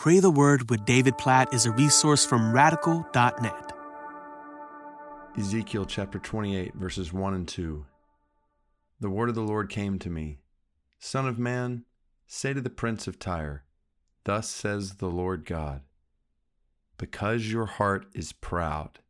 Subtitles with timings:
[0.00, 3.72] Pray the Word with David Platt is a resource from radical.net.
[5.36, 7.84] Ezekiel chapter 28, verses 1 and 2.
[8.98, 10.38] The word of the Lord came to me
[10.98, 11.84] Son of man,
[12.26, 13.64] say to the prince of Tyre,
[14.24, 15.82] Thus says the Lord God,
[16.96, 19.00] because your heart is proud,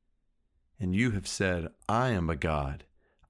[0.81, 2.83] and you have said, I am a God,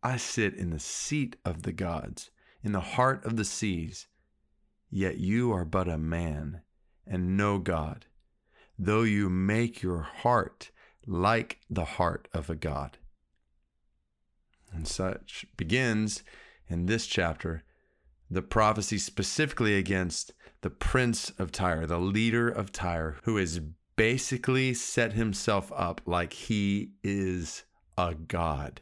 [0.03, 2.31] I sit in the seat of the gods,
[2.63, 4.07] in the heart of the seas,
[4.89, 6.63] yet you are but a man
[7.11, 8.07] and no God,
[8.79, 10.71] though you make your heart
[11.07, 12.97] like the heart of a God.
[14.73, 16.23] And such begins
[16.69, 17.65] in this chapter
[18.31, 23.61] the prophecy specifically against the prince of Tyre, the leader of Tyre, who has
[23.97, 27.65] basically set himself up like he is
[27.99, 28.81] a god.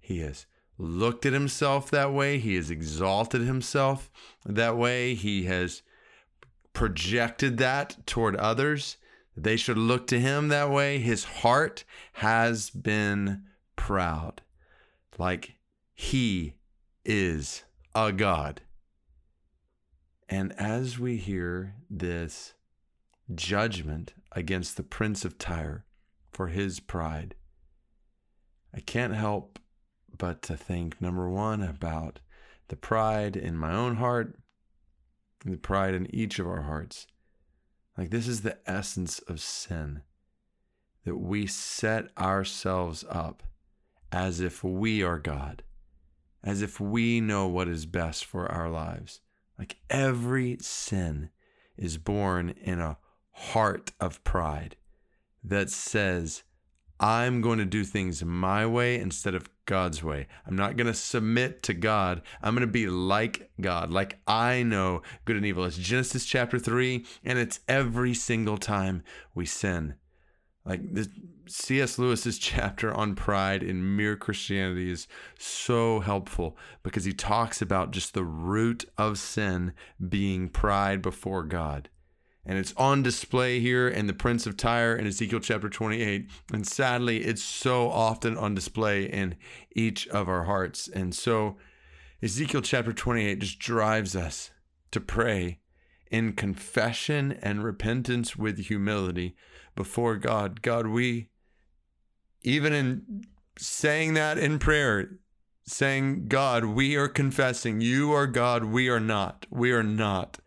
[0.00, 0.46] He has
[0.78, 4.10] looked at himself that way, he has exalted himself
[4.44, 5.82] that way, he has
[6.76, 8.98] projected that toward others.
[9.34, 10.98] They should look to him that way.
[10.98, 13.44] His heart has been
[13.76, 14.42] proud,
[15.16, 15.54] like
[15.94, 16.56] he
[17.02, 18.60] is a God.
[20.28, 22.52] And as we hear this
[23.34, 25.86] judgment against the prince of Tyre
[26.30, 27.36] for his pride,
[28.74, 29.58] I can't help
[30.18, 32.20] but to think, number one, about
[32.68, 34.36] the pride in my own heart
[35.50, 37.06] the pride in each of our hearts.
[37.96, 40.02] Like, this is the essence of sin
[41.04, 43.42] that we set ourselves up
[44.12, 45.62] as if we are God,
[46.42, 49.20] as if we know what is best for our lives.
[49.58, 51.30] Like, every sin
[51.76, 52.98] is born in a
[53.32, 54.76] heart of pride
[55.44, 56.42] that says,
[56.98, 60.26] I'm going to do things my way instead of God's way.
[60.46, 62.22] I'm not going to submit to God.
[62.42, 65.64] I'm going to be like God, like I know good and evil.
[65.64, 69.02] It's Genesis chapter 3, and it's every single time
[69.34, 69.94] we sin.
[70.64, 71.08] Like the
[71.46, 71.98] C.S.
[71.98, 75.06] Lewis's chapter on pride in Mere Christianity is
[75.38, 79.72] so helpful because he talks about just the root of sin
[80.08, 81.88] being pride before God
[82.46, 86.30] and it's on display here in the Prince of Tyre in Ezekiel chapter 28.
[86.52, 89.34] And sadly, it's so often on display in
[89.72, 90.86] each of our hearts.
[90.86, 91.56] And so
[92.22, 94.52] Ezekiel chapter 28 just drives us
[94.92, 95.58] to pray
[96.08, 99.34] in confession and repentance with humility
[99.74, 100.62] before God.
[100.62, 101.30] God, we,
[102.42, 103.24] even in
[103.58, 105.18] saying that in prayer,
[105.66, 109.46] saying, God, we are confessing, you are God, we are not.
[109.50, 110.38] We are not.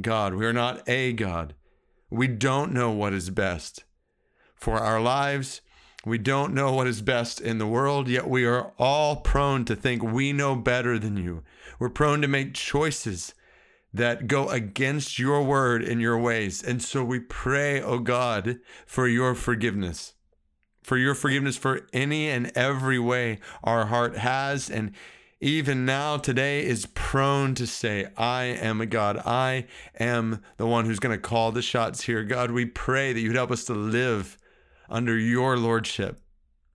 [0.00, 0.34] God.
[0.34, 1.54] We are not a God.
[2.10, 3.84] We don't know what is best
[4.54, 5.60] for our lives.
[6.04, 9.76] We don't know what is best in the world, yet we are all prone to
[9.76, 11.44] think we know better than you.
[11.78, 13.34] We're prone to make choices
[13.94, 16.62] that go against your word and your ways.
[16.62, 20.14] And so we pray, oh God, for your forgiveness,
[20.82, 24.92] for your forgiveness for any and every way our heart has and
[25.42, 29.20] even now today is prone to say, I am a God.
[29.26, 29.66] I
[29.98, 32.22] am the one who's going to call the shots here.
[32.22, 34.38] God, we pray that you'd help us to live
[34.88, 36.20] under your lordship.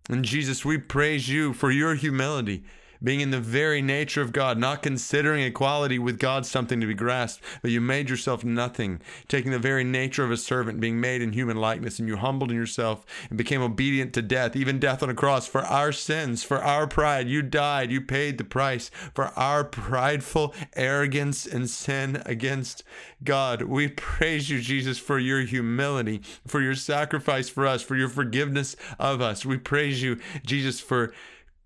[0.10, 2.66] And Jesus, we praise you for your humility
[3.04, 6.94] being in the very nature of God, not considering equality with God something to be
[6.94, 11.22] grasped, but you made yourself nothing, taking the very nature of a servant, being made
[11.22, 15.10] in human likeness, and you humbled yourself and became obedient to death, even death on
[15.10, 17.28] a cross for our sins, for our pride.
[17.28, 22.84] You died, you paid the price for our prideful arrogance and sin against
[23.24, 23.64] God.
[23.64, 28.76] We praise you, Jesus, for your humility, for your sacrifice for us, for your forgiveness
[29.00, 29.46] of us.
[29.46, 31.14] We praise you, Jesus, for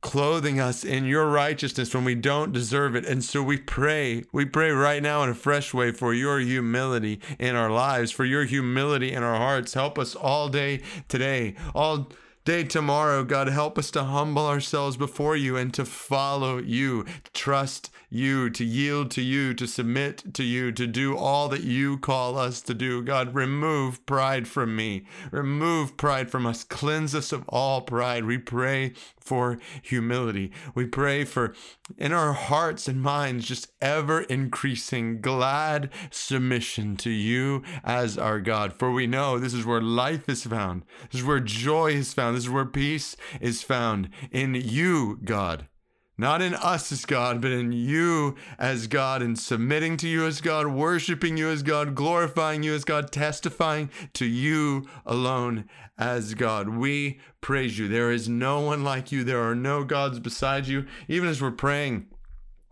[0.01, 3.05] clothing us in your righteousness when we don't deserve it.
[3.05, 7.19] And so we pray, we pray right now in a fresh way for your humility
[7.39, 9.75] in our lives, for your humility in our hearts.
[9.75, 12.09] Help us all day today, all
[12.43, 17.91] day tomorrow, God, help us to humble ourselves before you and to follow you, trust
[18.09, 22.37] you, to yield to you, to submit to you, to do all that you call
[22.37, 23.01] us to do.
[23.01, 28.25] God, remove pride from me, remove pride from us, cleanse us of all pride.
[28.25, 30.51] We pray for humility.
[30.75, 31.55] We pray for
[31.97, 38.73] in our hearts and minds just ever increasing glad submission to you as our God.
[38.73, 40.83] For we know this is where life is found.
[41.11, 42.30] This is where joy is found.
[42.33, 45.67] This is where peace is found in you, God.
[46.17, 50.39] Not in us as God, but in you as God, and submitting to you as
[50.39, 55.67] God, worshiping you as God, glorifying you as God, testifying to you alone
[55.97, 56.69] as God.
[56.69, 57.87] We praise you.
[57.87, 59.23] There is no one like you.
[59.23, 60.85] There are no gods beside you.
[61.07, 62.05] Even as we're praying,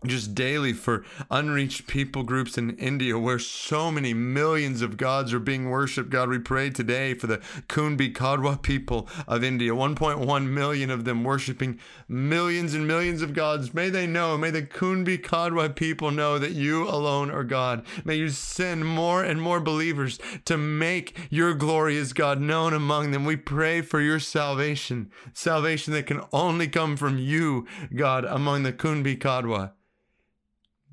[0.06, 5.38] just daily for unreached people groups in India where so many millions of gods are
[5.38, 6.08] being worshiped.
[6.08, 7.36] God, we pray today for the
[7.68, 13.74] Kumbhi Kadwa people of India, 1.1 million of them worshiping millions and millions of gods.
[13.74, 17.84] May they know, may the Kumbhi Kadwa people know that you alone are God.
[18.02, 23.26] May you send more and more believers to make your glorious God known among them.
[23.26, 28.72] We pray for your salvation, salvation that can only come from you, God, among the
[28.72, 29.72] Kumbhi Kadwa.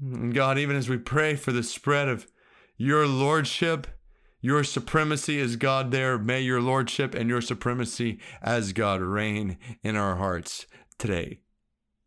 [0.03, 2.27] Mm, God, even as we pray for the spread of
[2.77, 3.87] your lordship,
[4.41, 9.95] your supremacy as God there, may your lordship and your supremacy as God reign in
[9.95, 10.67] our hearts
[10.97, 11.39] today,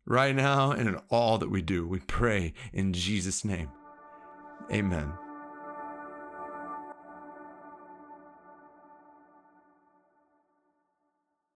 [0.05, 1.87] right now, and in all that we do.
[1.87, 3.69] We pray in Jesus' name.
[4.71, 5.11] Amen.